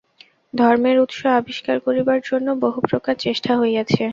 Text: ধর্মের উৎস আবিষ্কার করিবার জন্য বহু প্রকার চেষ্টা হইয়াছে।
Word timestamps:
ধর্মের 0.53 0.97
উৎস 0.99 1.19
আবিষ্কার 1.39 1.77
করিবার 1.85 2.19
জন্য 2.29 2.47
বহু 2.63 2.79
প্রকার 2.89 3.15
চেষ্টা 3.25 3.51
হইয়াছে। 3.57 4.03